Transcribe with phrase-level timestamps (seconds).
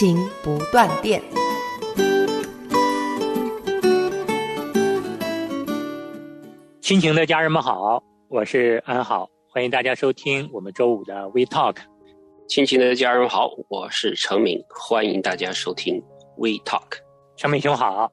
[0.00, 1.22] 亲情不断电。
[6.80, 11.76] 亲情的家人们好，我是安好，欢迎大家收听我们周五的 We Talk。
[12.48, 16.02] 亲情的家人好，我是程敏，欢迎大家收听
[16.38, 16.96] We Talk。
[17.36, 18.10] 程敏兄好，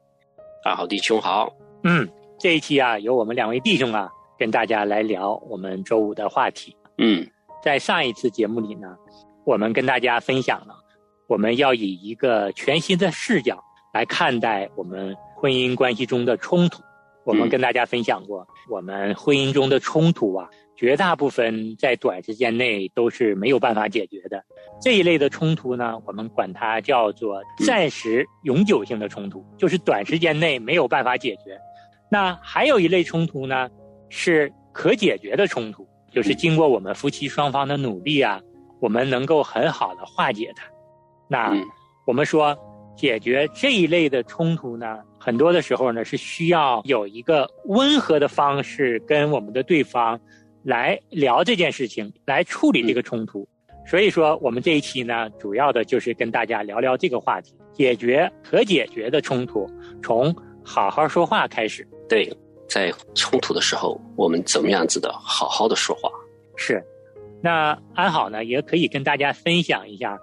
[0.66, 1.54] 安好弟兄好，
[1.86, 2.06] 嗯，
[2.38, 6.76] 这一期啊，由我们两位弟兄啊，跟大家来聊我们周五的话题。
[6.98, 7.26] 嗯
[7.64, 8.94] 在上一次节目里呢，
[9.46, 10.76] 我们跟大家分享了，
[11.28, 16.82] 我们要以一个全新的视角来看待我们婚姻关系中的冲突。
[17.26, 24.42] 我们嗯跟大家分享过，我们婚姻中的冲突啊，绝大部分在短时间内都是没有办法解决的。
[24.82, 31.60] 这一类的冲突呢，我们管它叫做暂时永久性的冲突，就是短时间内没有办法解决。
[32.10, 33.70] 那还有一类冲突呢，
[34.08, 38.40] 是可解决的冲突，就是经过我们夫妻双方的努力啊，
[38.80, 40.66] 我们能够很好的化解它。
[41.28, 41.64] 那嗯
[42.06, 42.58] 我们说，
[42.96, 50.20] 解决这一类的冲突呢，很多的时候呢是需要有一个温和的方式跟我们的对方
[50.64, 53.48] 来聊这件事情，来处理这个冲突。
[53.86, 59.70] 所以说，我们这一期呢，主要的就是跟大家聊聊这个话题，解决可解决的冲突，
[60.02, 61.88] 从好好说话开始。
[62.10, 62.30] 对，
[62.68, 66.10] 在冲突的时候，我们怎么样子的好好的说话？
[66.58, 66.84] 是，
[67.42, 70.18] 那安好呢，也可以跟大家分享一下，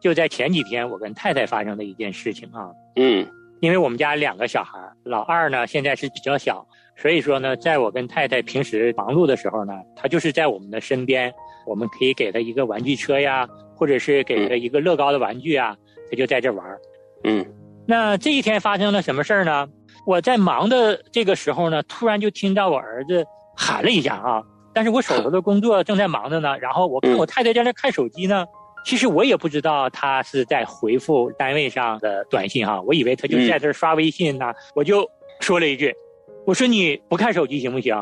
[0.00, 2.70] 就在前几天我跟太太发生的一件事情啊。
[2.96, 3.26] 嗯
[3.60, 6.66] 因为我们家两个小孩，老二呢现在是比较小，
[6.96, 11.30] 所以说呢，在我跟太太平时忙碌的时候呢，他就是在我们的身边，
[11.66, 13.46] 我们可以给他一个玩具车呀，
[13.76, 15.76] 或者是给他一个乐高的玩具啊，
[16.10, 16.80] 他就在这玩儿。
[17.24, 17.44] 嗯
[17.86, 19.68] 那这一天发生了什么事儿呢？
[20.06, 28.46] 我在忙的这个时候呢，突然就听到我儿子喊了一下啊，但是我手头的工作正在忙着呢，然后我看我太太在那看手机呢，
[28.84, 35.08] 其实我也不知道他是在回复单位上的短信哈，我以为他就在这儿刷微信呢，我就
[35.40, 35.94] 说了一句，
[36.46, 37.94] 我说你不看手机行不行？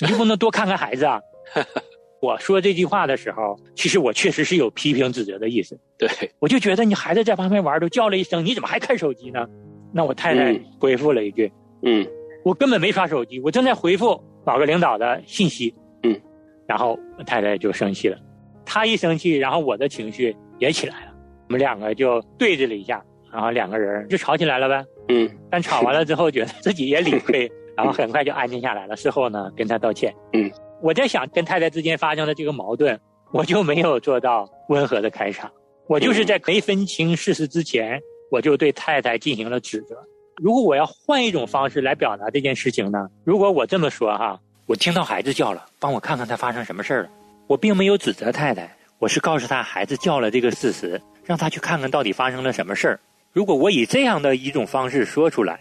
[0.00, 1.20] 你就不能多看看孩子啊？
[2.20, 5.78] 我说这句话的时候，其实我确实是有批评指责的意思。
[5.98, 6.08] 对，
[6.40, 9.46] 我就觉得你孩子在旁边玩，都叫了一声，你怎么还看手机呢？
[9.92, 11.52] 那我太太嗯回复了一句
[11.84, 12.04] ：“嗯
[12.44, 15.72] 我根本没刷手机，我正在回复某个领导的信息。”
[16.02, 16.20] 嗯，
[16.66, 18.18] 然后我太太就生气了，
[18.64, 21.12] 她一生气，然后我的情绪也起来了，
[21.48, 23.02] 我们两个就对峙了一下，
[23.32, 24.84] 然后两个人就吵起来了呗。
[25.08, 28.96] 嗯但吵完了之后，觉得自己也理亏， 然后很快就安静下来了。
[28.96, 30.12] 事后呢，跟他道歉。
[30.32, 32.98] 嗯，我在想，跟太太之间发生的这个矛盾，
[33.32, 35.50] 我就没有做到温和的开场，
[35.86, 38.00] 我就是在没分清事实之前，
[38.30, 39.94] 我就对太太进行了指责。
[40.42, 43.06] 如果我要换一种方式来表达这件事情呢？
[43.24, 47.08] 如果我这么说哈，我听到孩子叫了，帮我看看他发生什么事儿了。
[47.46, 53.00] 我并没有指责太太，我是告诉他孩子叫了这个事实，让他去看看到底发生了什么事儿。
[53.32, 55.60] 如果我以这样的一种方式说出来，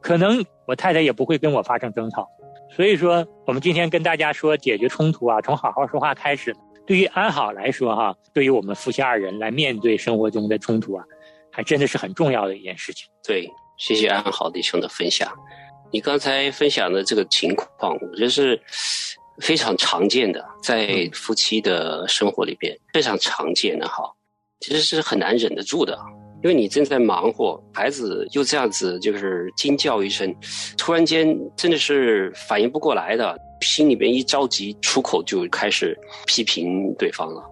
[0.00, 2.28] 可能我太太也不会跟我发生争吵。
[2.74, 6.54] 所以说，我们今天跟大家说解决冲突啊，从好好说话开始。
[6.86, 11.04] 对于安好来说哈，对于我们夫妻二人来面对生活中的冲突啊，
[11.52, 13.08] 还真的是很重要的一件事情。
[13.22, 15.30] 对，谢谢安好弟兄的分享。
[15.92, 18.60] 你刚才分享的这个情况，我觉得是
[19.40, 24.04] 非常常见的，在夫妻的生活里边非常常见的哈，
[24.60, 25.98] 其实是很难忍得住的。
[26.42, 30.34] 因为你正在忙活，孩子又这样子就是惊叫一声，
[30.78, 35.94] 突然间真的是反应不过来的，心里边一着急，出口就开始
[36.26, 37.42] 批评对方了。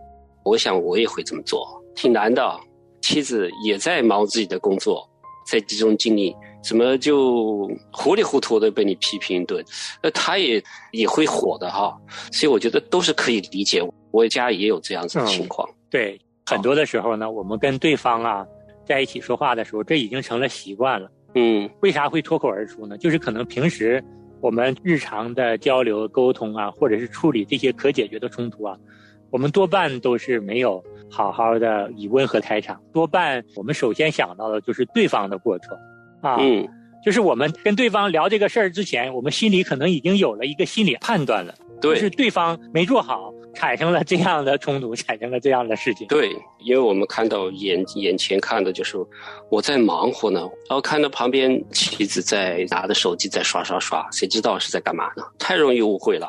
[0.45, 2.59] 我想我也会这么做，挺难的。
[3.03, 5.07] 妻子也在忙自己的工作，
[5.51, 9.65] 在集中精力，怎么就糊里糊涂的被你批评一顿？
[10.03, 10.63] 那他也
[10.93, 11.97] 也会火的哈。
[12.33, 13.83] 所以我觉得都是可以理解。
[14.11, 15.69] 我家也有这样子的情况。
[15.91, 18.47] 对，很多的时候呢，我们跟对方啊
[18.87, 21.11] 在一起说话的时候，这已经成了习惯了。
[21.35, 22.97] 嗯为啥会脱口而出呢？
[22.97, 24.03] 就是可能平时
[24.41, 28.77] 我们日常的交流沟通啊，或者是处理这些可解决的冲突啊，
[29.31, 35.77] 我们多半都是没有好好的以温和开场，多半我们首先想到的就是对方的过错
[36.21, 36.37] 啊。
[36.41, 36.69] 嗯
[37.05, 46.07] 就是我们跟对方聊这个事儿之前，我们心里可能已经有了一个心理判断了，就对是对方没做好，产生了这样的冲突，产生了这样的事情。
[46.09, 46.29] 对，
[46.59, 48.97] 因为我们看到眼眼前看的就是
[49.49, 55.23] 我在忙活呢，然后看到旁边妻子在拿着手机在刷刷刷，谁知道是在干嘛呢？
[55.39, 56.29] 太容易误会了。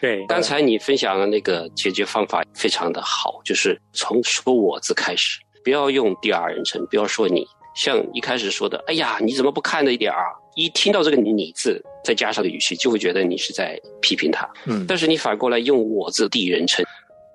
[0.00, 7.46] 对，刚才你分享的那个解决方法非常的好，就是从说我字开始，不要用第二人称，不要说你。
[7.78, 10.18] 像一开始说的，哎呀，你怎么不看着一点啊？
[10.56, 14.48] 一听到这个“你”字，再加上的语气，就会觉得你是在批评他。
[14.66, 16.84] 嗯，但是你反过来用“我”字第一人称，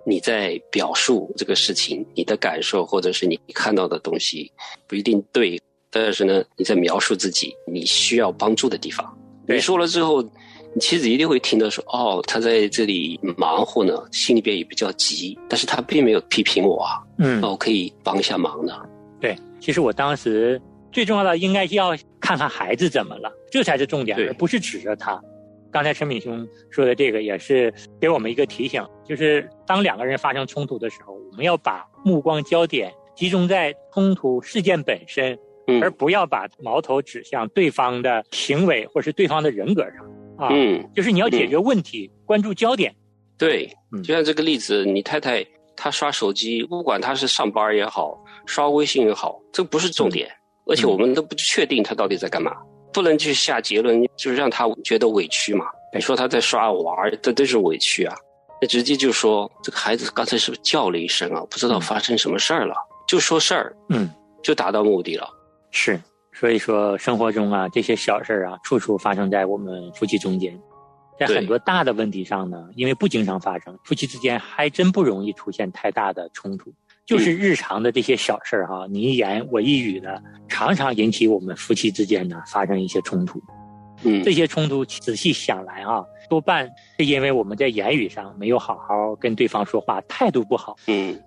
[0.06, 4.52] 你在表述这个事情，你的感受或者是你看到的东西
[4.86, 5.58] 不一定对，
[5.90, 9.18] 但是呢，你在描述自己你需要帮助的地方。
[9.48, 18.78] 你说了之后，你妻子一定会听到说：“哦，他在这里忙活呢，心里边也比较急，但是他并没有批评我啊。”嗯，那我可以帮一下忙呢。
[19.22, 20.62] 对，其实我当时
[20.92, 25.18] 最重要的应该是要看看孩子怎么了，这才是重点，而不是指着他。
[25.72, 35.40] 刚才陈敏兄说的这个也是给我们一个提醒，就是当两个人发生冲突的时候，我们要把目光焦点集中在冲突事件本身，
[35.82, 40.06] 而不要把矛头指向对方的行为或是对方的人格上。
[40.38, 42.94] 啊，嗯，就是你要解决问题，关注焦点。
[43.38, 43.74] 对，
[44.04, 48.22] 就像这个例子，你太太她刷手机，不管她是上班也好。
[48.46, 50.30] 刷微信也好，这不是重点，
[50.66, 52.52] 而且我们都不确定他到底在干嘛，
[52.92, 55.66] 不能去下结论，就是让他觉得委屈嘛。
[55.94, 58.16] 你说他在刷玩，这都是委屈啊。
[58.62, 61.42] 那直接就说这个孩子刚才是不是叫了一声啊？
[61.50, 62.76] 不知道发生什么事儿了，
[63.08, 64.10] 就说事儿，嗯，
[64.42, 65.30] 就达到目的了。
[65.72, 66.00] 是，
[66.34, 70.58] 所以说生活中啊，这些小事儿啊，处处发生在我们夫妻中间，
[71.20, 76.74] 在很多大的问题上呢，因为不经常发生，夫妻之间还真不容易出现太大的冲突。
[77.06, 83.42] 就是日常的这些小事儿哈，你一言我一语的，常常引起我们夫妻之间呢发生一些冲突。
[84.04, 90.76] 嗯，这些冲突仔细想来啊，多半是因为我们在言语上没有好好跟对方说话，态度不好。
[90.88, 91.18] 嗯。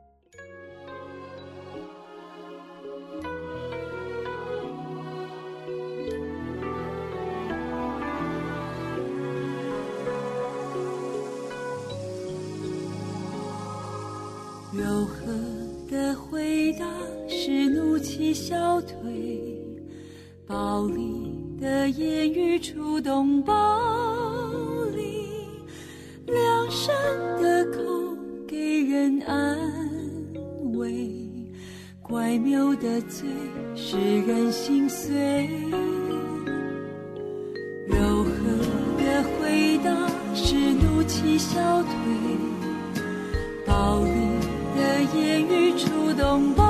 [15.96, 16.84] 的回答
[17.26, 18.92] 是怒气消退，
[20.46, 23.54] 暴力的言语触动暴
[24.94, 25.26] 力，
[26.26, 26.94] 良善
[27.40, 27.80] 的口
[28.46, 29.58] 给人安
[30.74, 31.10] 慰，
[32.02, 33.26] 怪谬的嘴
[33.74, 35.48] 使人心碎。
[37.86, 38.30] 柔和
[38.98, 39.90] 的回答
[40.34, 41.90] 是怒气消退，
[43.64, 44.25] 暴力。
[46.16, 46.65] 懂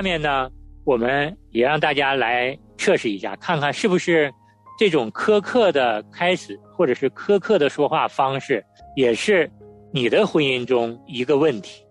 [0.00, 0.50] 下面呢，
[0.86, 4.32] 我们也让大家来测试一下，看看是不是
[4.78, 8.64] 这种苛刻的开始，或者是苛刻的说话方式，
[8.96, 9.50] 也是
[9.92, 11.84] 你的婚姻中一个问题。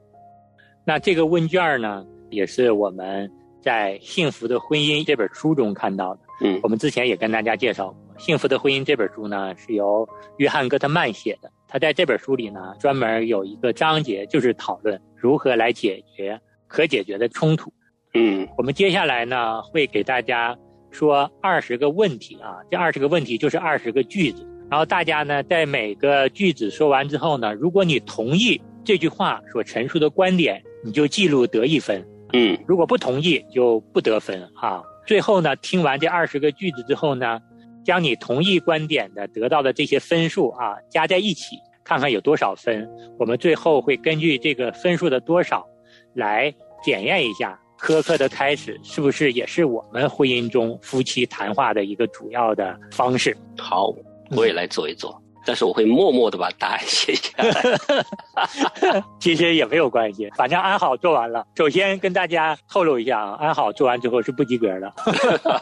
[0.84, 6.22] 那这个问卷呢，也是我们在《幸福的婚姻》这本书中看到的。
[6.42, 11.52] 嗯我们之前也跟大家介绍过，《幸福的婚姻》这本书呢是由约翰·戈特曼写的。
[11.68, 17.72] 他在这本书里呢，专门有一个章节，就是讨论如何来解决可解决的冲突。
[18.14, 20.58] 嗯我们接下来呢，会给大家
[20.92, 24.46] 说二十个问题啊，这二十个问题就是二十个句子。
[24.70, 32.02] 然后大家呢，在每个句子说完之后呢，如果你同意这句话所陈述的观点，你就记录得一分；
[32.34, 34.84] 嗯如果不同意，就不得分啊。
[35.06, 37.40] 最后呢，听完这二十个句子之后呢，
[37.84, 42.88] 将你同意观点的得到的这些分数啊加在一起，看看有多少分。
[43.20, 45.66] 我们最后会根据这个分数的多少，
[46.14, 53.36] 来检验一下苛刻的开始是不是也是我们婚姻中夫妻谈话的一个主要的方式。
[53.58, 53.94] 好，
[54.32, 59.04] 我也来做一做，但是我会默默的把答案写下来。
[59.20, 61.46] 其实也没有关系，反正安好做完了。
[61.56, 64.94] 首先跟大家透露一下啊，安好做完之后是不及格的，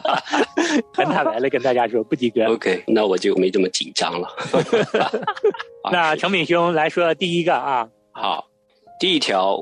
[0.94, 2.44] 很坦白的跟大家说不及格。
[2.52, 4.28] OK，那我就没这么紧张了。
[5.82, 8.44] 好那程敏兄来说第一个啊，好，
[9.00, 9.60] 第一条，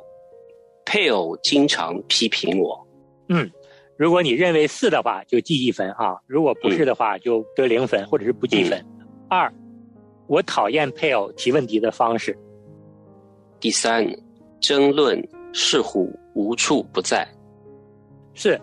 [0.87, 2.87] 配偶经常批评我。
[3.29, 3.51] 嗯，
[3.99, 8.83] 如果你认为是的话，就记一分啊；如果不是的话，就得零分或者是不记分。
[9.29, 9.53] 二，
[10.29, 12.39] 我讨厌配偶提问题的方式。
[13.59, 14.07] 第三，
[14.61, 15.21] 争论
[15.53, 17.27] 似乎无处不在。
[18.33, 18.61] 是，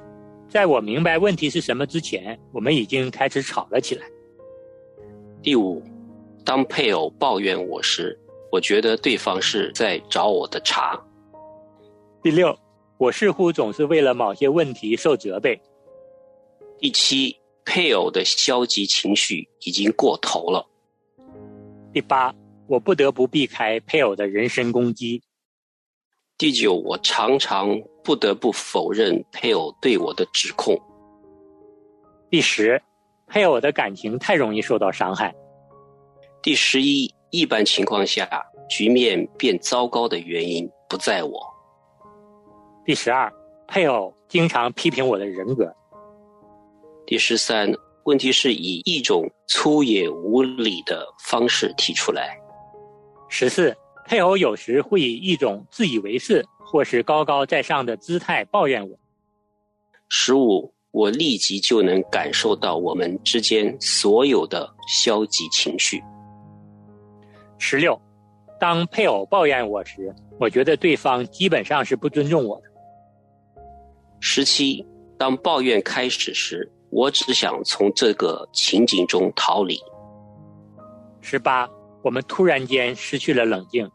[0.48, 4.06] 在我明白问题是什么之前，我们已经开始吵了起来。
[5.42, 5.84] 第五，
[6.46, 8.18] 当配偶抱怨我时，
[8.50, 10.98] 我觉得对方是在找我的茬。
[12.24, 12.58] 第六，
[12.98, 15.60] 我似乎总是为了某些问题受责备。
[16.80, 20.66] 第七，配偶的消极情绪已经过头了。
[21.92, 22.34] 第八，
[22.66, 25.22] 我不得不避开配偶的人身攻击。
[26.38, 30.80] 第九，我常常不得不否认配偶对我的指控。
[32.30, 32.82] 第十，
[33.28, 35.36] 配偶的感情太容易受到伤害。
[36.42, 38.30] 第十一，一般情况下，
[38.70, 41.53] 局面变糟糕的原因不在我。
[42.86, 43.32] 第十二，
[43.66, 45.74] 配偶经常批评我的人格。
[47.06, 47.72] 第十三，
[48.04, 52.38] 问题是以一种粗野无理的方式提出来。
[53.30, 53.74] 十四，
[54.06, 59.00] 配偶有时会以一种自以为是或是高高在上的姿态抱怨我。
[60.10, 66.04] 十五，我立即就能感受到我们之间所有的消极情绪。
[67.58, 67.98] 十六，
[68.60, 72.73] 当配偶抱怨我时，我觉得对方基本上是不尊重我的。
[74.26, 74.84] 十七，
[75.18, 79.78] 当抱怨开始时，我只想从这个情景中逃离。
[81.20, 81.70] 十八，
[82.02, 83.86] 我们突然间失去了冷静。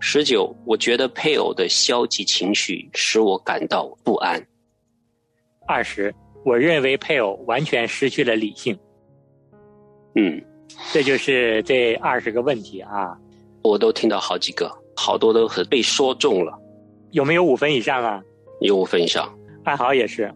[0.00, 4.42] 十九，我觉得配偶的消极情绪使我感到不安。
[5.68, 8.76] 二十，我认为配偶完全失去了理性。
[10.14, 10.42] 嗯，
[10.90, 13.14] 这就是这二十个问题啊，
[13.62, 16.58] 我都听到好几个，好多都是被说中了，
[17.10, 18.22] 有没有五分以上啊？
[18.60, 19.28] 有五分享，
[19.64, 19.74] 爱。
[19.74, 20.32] 好也是。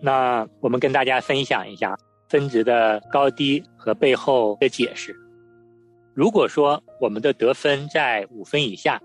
[0.00, 1.96] 那我们跟大家分享一下
[2.28, 5.14] 分值的高低和背后的解释。
[6.14, 9.00] 如果说我们的得分在五分以下，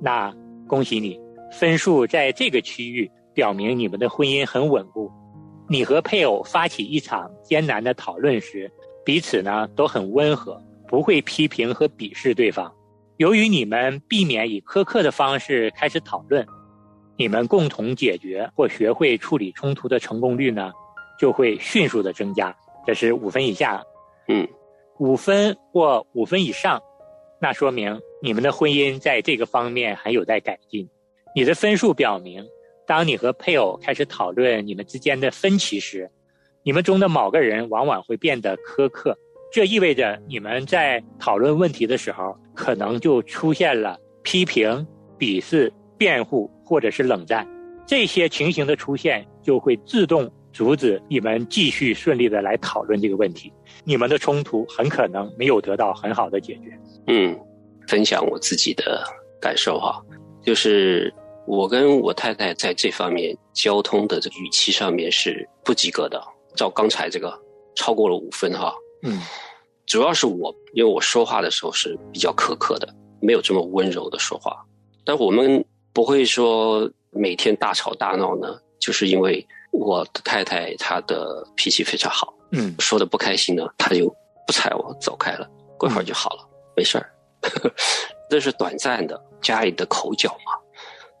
[0.00, 0.34] 那
[0.66, 1.18] 恭喜你，
[1.50, 5.10] 分数在这个区域表明你们的婚姻很稳固。
[5.68, 8.70] 你和配偶发起一场艰难的讨论时，
[9.04, 12.70] 彼此呢都很温和，不会批评和鄙视对方。
[13.16, 16.46] 由于你们避免以苛刻的方式开始讨论，
[17.20, 20.72] 你们共同解决或学会处理冲突的成功率呢，
[21.18, 22.56] 就会迅速的增加。
[22.86, 23.84] 这是五分以下，
[24.26, 24.48] 嗯，
[24.98, 26.82] 五分或五分以上，
[27.38, 30.88] 那说明你们的婚姻在这个方面还有待改进。
[31.36, 32.42] 你的分数表明，
[32.86, 36.10] 当你和配偶开始讨论你们之间的分歧时，
[36.62, 39.14] 你们中的某个人往往会变得苛刻，
[39.52, 44.86] 这意味着你们在讨论问题的时候，可能就出现了批评、
[45.18, 45.70] 鄙视、
[46.00, 47.46] 辩护或者是冷战，
[47.86, 53.52] 这些情形的出现就会自动阻止你们继续顺利的来讨论这个问题，
[53.84, 56.80] 你们的冲突很可能没有得到很好的解决。
[57.08, 57.38] 嗯，
[57.86, 59.04] 分享我自己的
[59.38, 60.02] 感受哈，
[60.42, 61.12] 就是
[61.46, 66.18] 我跟我太太在这方面交通的这个语气上面是不及格的，
[66.56, 67.38] 照刚才这个
[67.74, 68.72] 超过了五分哈。
[69.02, 69.20] 嗯，
[69.84, 72.88] 主要是我，因为我说话的时候是比较苛刻的，
[73.20, 74.64] 没有这么温柔的说话。
[75.04, 84.08] 但我们不会说每天大吵大闹呢，就是因为我的太太她的脾气非常好，嗯，说的不开心呢，她就
[84.46, 87.10] 不睬我，走开了，过一会儿就好了，没事儿。
[88.30, 90.52] 这是短暂的家里的口角嘛，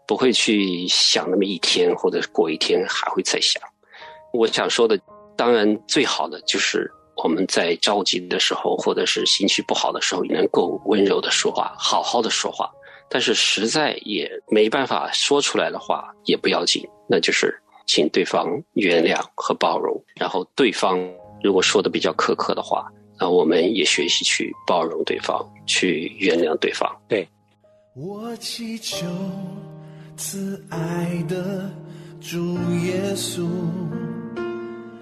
[0.06, 3.60] 不会去想那么一天，或者过一天还会再想。
[4.32, 4.96] 我想说的，
[5.36, 12.70] 当然最好的就是我们在着急的时候，或者是心情不好的时候，能够温柔的说话，好好的说话。
[13.10, 17.52] 但是实在也没办法说出来的话，也不要紧，那就是
[17.86, 20.00] 请对方原谅和包容。
[20.14, 20.98] 然后对方
[21.42, 22.86] 如果说的比较苛刻的话，
[23.18, 26.88] 那我们也学习去包容对方，去原谅对方。
[27.08, 27.28] 对，
[27.96, 29.06] 我祈求
[30.16, 31.68] 慈爱的
[32.20, 33.48] 主耶稣，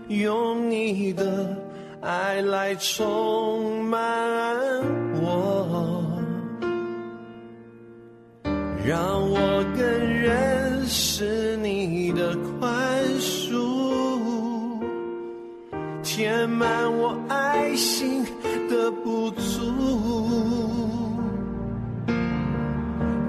[0.08, 1.56] 用你的
[2.00, 4.00] 爱来充满
[5.20, 6.02] 我，
[8.85, 8.97] 让
[9.30, 14.80] 我更认识你的宽恕，
[16.02, 18.25] 填满我爱心
[18.70, 19.61] 的不足。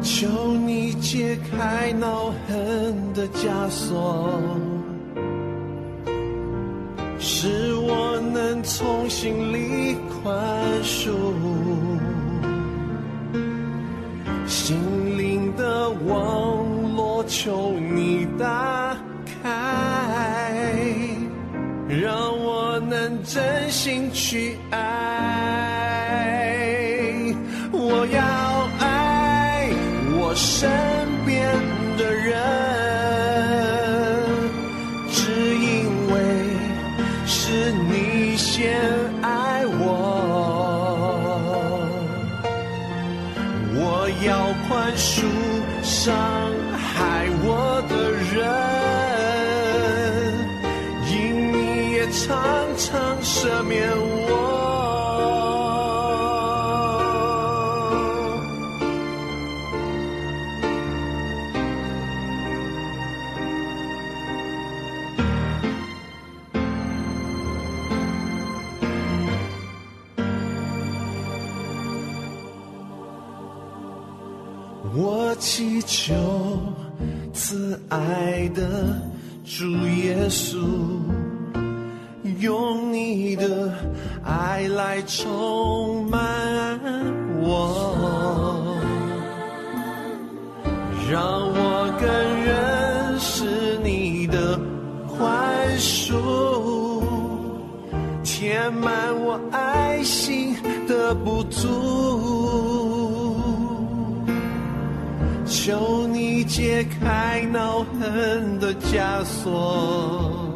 [0.02, 4.40] 求你解开恼恨的枷锁，
[7.20, 10.34] 使我能从心里宽
[10.84, 11.10] 恕。
[16.10, 18.98] 网络，求你打
[19.44, 20.52] 开，
[21.88, 25.39] 让我能真心去爱。
[78.00, 78.96] 爱的
[79.44, 80.58] 主耶稣，
[82.40, 83.74] 用你的
[84.24, 86.80] 爱来充满
[87.42, 88.78] 我，
[91.12, 92.08] 让我更
[92.46, 94.58] 认识你的
[95.08, 97.04] 宽恕，
[98.24, 100.56] 填满我爱心
[100.88, 102.19] 的不足。
[105.70, 110.52] 求你解开恼恨的枷锁，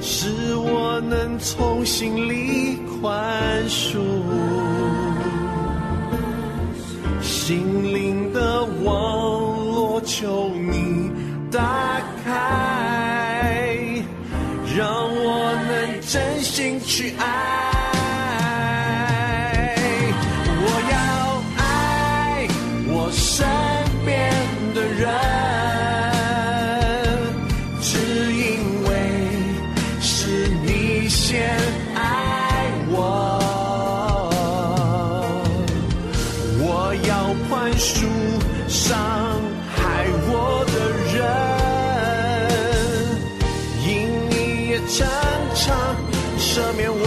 [0.00, 4.00] 使我能从心里宽恕。
[7.22, 11.08] 心灵的网络，求你
[11.52, 13.78] 打开，
[14.76, 17.67] 让我能真心去爱。
[46.58, 46.97] 赦免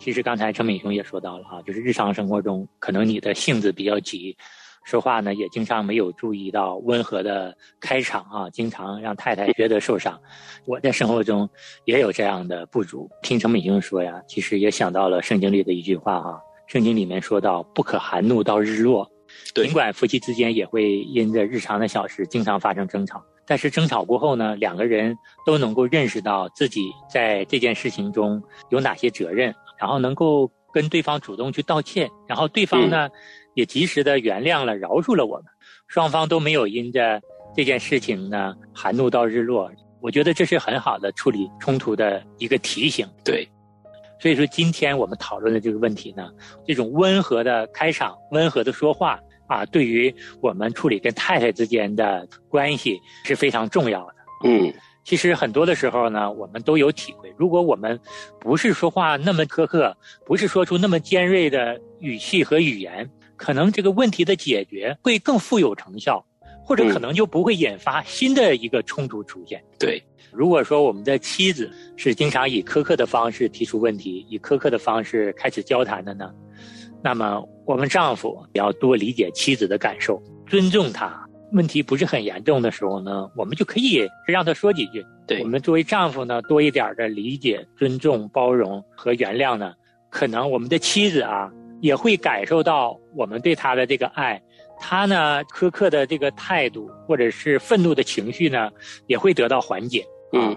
[0.00, 4.34] 其实刚才陈敏雄也说到了啊，就是日常生活中可能你的性子比较急，
[4.82, 10.18] 说话呢也经常没有注意到温和的开场啊，经常让太太觉得受伤。
[10.64, 11.46] 我在生活中
[11.84, 13.10] 也有这样的不足。
[13.22, 19.06] 听陈敏雄说呀，其实也想到了圣经里的一句话哈，圣经里面说到不可含怒到日落。
[19.54, 33.08] 尽管夫妻之间也会因着日常的小事经常发生争吵，但是争吵过后呢，两个人都能够认识到自己在这件事情中有哪些责任，然后能够跟对方主动去道歉，然后对方呢
[33.54, 35.46] 也及时的原谅了、饶恕了我们，
[35.88, 37.20] 双方都没有因着
[37.56, 39.70] 这件事情呢含怒到日落。
[40.02, 43.08] 我觉得这是很好的处理冲突的一个提醒。
[43.24, 43.48] 对。
[44.22, 46.28] 所以说，今天我们讨论的这个问题呢，
[46.66, 54.14] 这种温和的开场、温和的说话啊，对于我们处理跟太太之间的关系是非常重要的。
[54.44, 54.70] 嗯，
[55.02, 57.32] 其实很多的时候呢，我们都有体会。
[57.36, 57.98] 如果我们
[58.38, 66.24] 不是说话那么苛刻，不是说出那么尖锐的语气和语言，可能这个问题的解决会更富有成效，
[66.64, 69.62] 或者可能就不会引发新的一个冲突出现。
[69.78, 70.02] 对。
[70.32, 76.30] 如果说我们的妻子是经常以苛刻的方式提出问题，以苛刻的方式开始交谈的呢，
[77.02, 81.28] 那么我们丈夫也要多理解妻子的感受，尊重她。
[81.52, 85.04] 问题不是很严重的时候呢，我们就可以让他说几句。
[85.26, 89.74] 对我们作为丈夫呢，多一点的理解、尊重、包容和原谅呢，
[90.10, 94.40] 可能我们的妻子啊也会感受到我们对她的这个爱。
[94.82, 98.70] 他呢，苛刻的这个态度，或者是愤怒的情绪呢，
[99.06, 100.02] 也会得到缓解。
[100.32, 100.56] 嗯，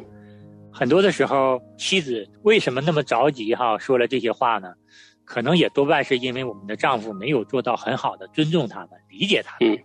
[0.71, 4.73] 很多的时候，妻子为什么那么着急哈说了这些话呢？
[5.25, 9.77] 可能也多半是因为我们的丈夫没有做到很好的尊重他们、理解他们，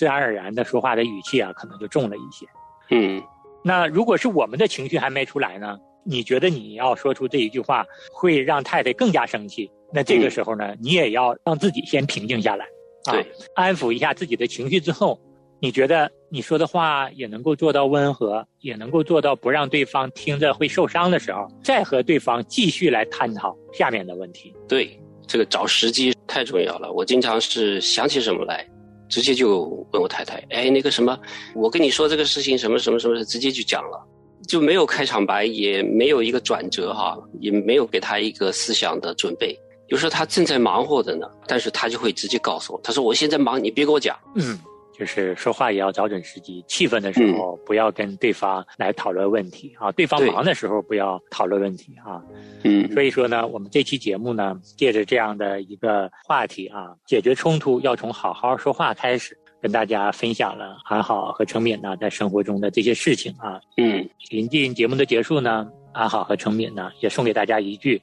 [0.00, 2.46] 自然而然的说话的语气啊，可能就重了一些。
[2.88, 3.22] 嗯，
[3.62, 5.76] 那如果是我们的情绪还没出来呢？
[6.06, 9.70] 你觉得你要说出这一句话会让太太更加生气？
[9.92, 12.64] 那这个时候呢，你也要让自己先平静下来。
[13.04, 13.12] 啊，
[13.54, 15.20] 安抚一下自己的情绪之后，
[15.60, 24.54] 你觉得你说的话也能够做到温和，也能够做到不让对方听着会受伤的时候，再和对方继续来探讨下面的问题。
[24.66, 26.90] 对，这个找时机太重要了。
[26.90, 28.66] 我经常是想起什么来，
[29.10, 31.18] 直接就问我太太：“哎，那个什么，
[31.54, 34.06] 我跟你说这个事情什么什么什么，直接就讲了，
[34.46, 44.16] 就没有开场白，也没有一个转折哈，也没有给他一个思想的准备。”有时候他正在忙活着呢，但是他就会直接告诉我，他说我现在忙，你别给我讲。
[44.36, 44.56] 嗯，
[45.00, 52.22] 就是说话也要找准时机，气愤的时候不要跟对方来讨论问题啊，对方忙的时候不要讨论问题啊。
[52.64, 63.58] 嗯，所以说呢，我们这期节目呢，借着这样的一个话题啊，解决冲突要从好好说话开始，跟大家分享了安好和程敏呢在生活中的这些事情啊。
[63.78, 67.98] 嗯，临近节目的结束呢，安好和程敏呢也送给大家一句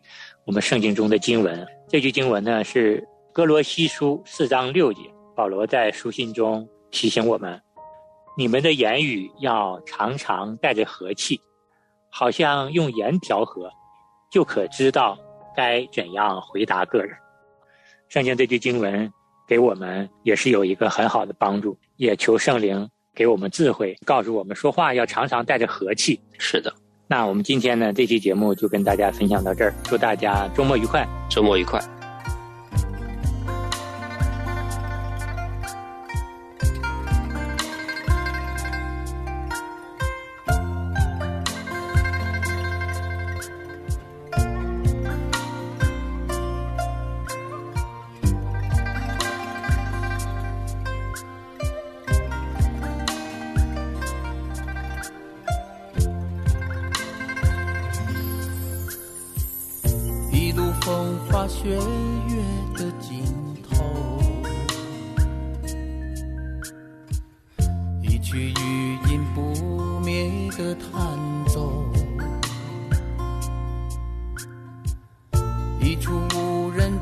[0.47, 1.63] 我们圣经中的经文。
[1.87, 5.01] 这句经文呢是哥罗西书四章六节，
[5.35, 7.61] 保罗在书信中提醒我们：
[8.37, 11.39] 你们的言语要常常带着和气，
[12.09, 13.69] 好像用盐调和，
[14.31, 15.17] 就可知道
[15.55, 17.15] 该怎样回答个人。
[18.07, 19.11] 圣经这句经文
[19.47, 26.19] 给我们也是有一个很好的帮助，也求圣灵给我们智慧，告诉我们说话要常常带着和气。
[26.37, 26.73] 是的。
[27.09, 31.79] 那我们今天呢，这期节目就跟大家分享到这儿，祝大家周末愉快，周末愉快。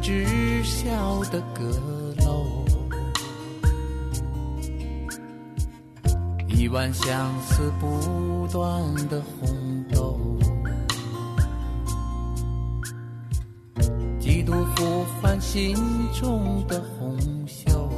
[0.01, 1.63] 知晓的阁
[2.23, 2.65] 楼，
[6.47, 10.19] 一碗相思不断的红豆。
[14.19, 15.75] 几度呼唤心
[16.13, 17.89] 中的红袖，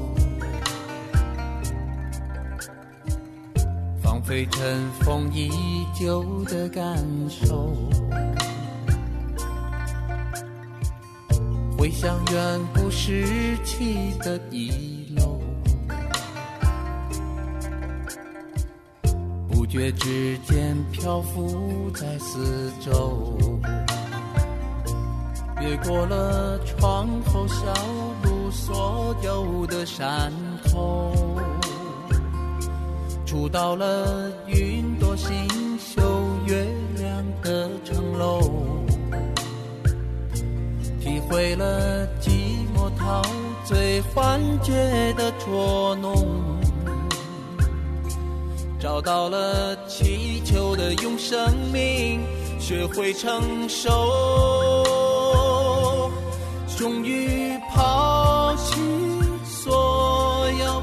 [4.01, 5.49] 放飞尘封已
[5.93, 6.97] 久的感
[7.29, 7.75] 受，
[11.87, 15.39] 回想远古时期的遗漏，
[19.47, 23.37] 不觉之间漂浮在四周。
[25.61, 27.73] 越过了窗后小
[28.21, 30.29] 路所有的山
[30.65, 31.39] 头，
[33.25, 35.31] 触到了云朵星
[35.79, 36.01] 宿
[36.47, 36.67] 月
[41.57, 43.21] 了寂寞陶
[43.65, 44.71] 醉幻觉
[45.13, 46.25] 的捉弄，
[48.79, 52.21] 找到了祈求的用生命
[52.59, 54.85] 学会承受。
[56.77, 58.79] 终于抛弃
[59.43, 60.81] 所有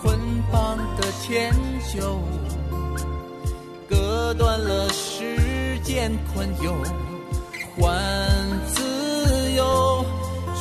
[0.00, 0.18] 捆
[0.50, 1.54] 绑的迁
[1.92, 2.18] 就，
[3.86, 6.72] 割断了时间困囿，
[7.78, 7.94] 换，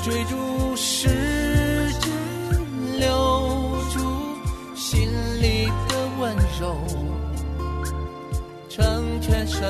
[0.09, 1.07] 追逐时
[2.01, 2.11] 间，
[2.97, 3.99] 留住
[4.75, 5.07] 心
[5.39, 6.75] 里的温柔，
[8.67, 9.61] 成全生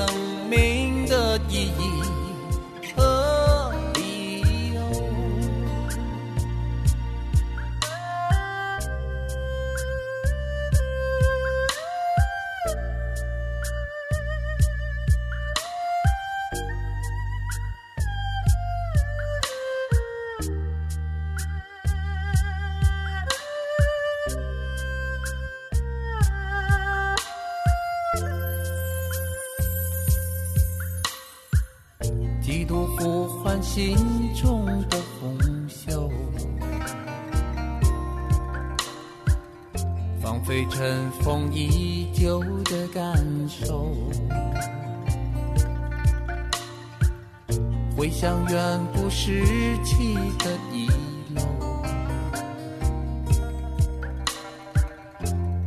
[48.20, 49.42] 像远古时
[49.82, 50.86] 期的一
[51.34, 51.40] 楼，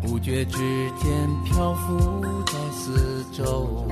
[0.03, 0.59] 不觉之
[0.91, 3.87] 间漂浮在四周。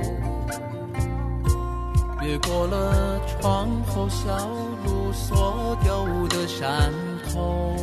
[2.22, 4.28] 越过了窗后小
[4.84, 6.92] 路所有的山
[7.32, 7.74] 头，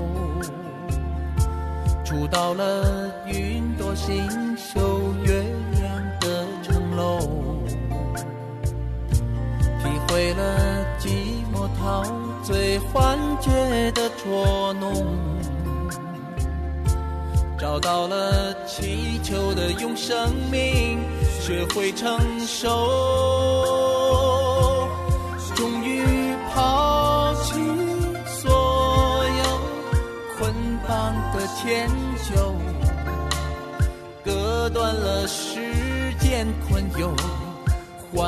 [2.05, 4.79] 触到了云朵星宿
[5.25, 7.19] 月亮的城楼，
[9.83, 10.68] 体会了
[11.79, 12.03] 陶
[12.43, 13.49] 醉幻觉
[13.93, 15.17] 的捉弄，
[17.57, 20.99] 找到了祈求的用生命
[21.39, 22.69] 学会承受。
[25.55, 26.03] 终于
[26.53, 27.53] 抛弃
[28.25, 29.43] 所有
[30.37, 30.53] 捆
[30.85, 31.89] 绑的迁
[32.29, 32.53] 就，
[34.23, 35.59] 割断了时
[36.19, 37.09] 间困囿，
[38.13, 38.27] 换